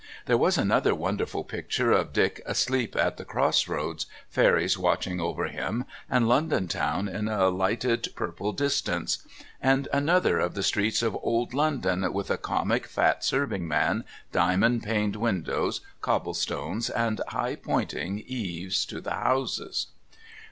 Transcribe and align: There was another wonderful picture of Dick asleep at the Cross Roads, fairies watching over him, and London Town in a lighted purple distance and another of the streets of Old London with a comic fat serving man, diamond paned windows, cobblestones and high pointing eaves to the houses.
There 0.25 0.35
was 0.35 0.57
another 0.57 0.95
wonderful 0.95 1.43
picture 1.43 1.91
of 1.91 2.11
Dick 2.11 2.41
asleep 2.47 2.95
at 2.95 3.17
the 3.17 3.23
Cross 3.23 3.67
Roads, 3.67 4.07
fairies 4.31 4.75
watching 4.75 5.21
over 5.21 5.43
him, 5.45 5.85
and 6.09 6.27
London 6.27 6.67
Town 6.67 7.07
in 7.07 7.27
a 7.27 7.49
lighted 7.49 8.07
purple 8.15 8.51
distance 8.51 9.19
and 9.61 9.87
another 9.93 10.39
of 10.39 10.55
the 10.55 10.63
streets 10.63 11.03
of 11.03 11.15
Old 11.21 11.53
London 11.53 12.11
with 12.13 12.31
a 12.31 12.37
comic 12.39 12.87
fat 12.87 13.23
serving 13.23 13.67
man, 13.67 14.03
diamond 14.31 14.81
paned 14.81 15.17
windows, 15.17 15.81
cobblestones 16.01 16.89
and 16.89 17.21
high 17.27 17.55
pointing 17.55 18.23
eaves 18.25 18.87
to 18.87 19.01
the 19.01 19.13
houses. 19.13 19.85